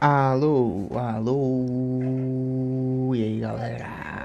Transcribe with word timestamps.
Alô, 0.00 0.88
alô, 0.98 1.36
e 3.14 3.22
aí 3.22 3.38
galera? 3.40 4.17